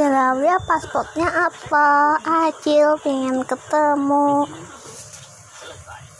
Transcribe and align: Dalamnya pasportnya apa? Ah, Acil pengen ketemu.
Dalamnya 0.00 0.56
pasportnya 0.64 1.28
apa? 1.28 2.16
Ah, 2.24 2.48
Acil 2.48 2.96
pengen 3.04 3.44
ketemu. 3.44 4.48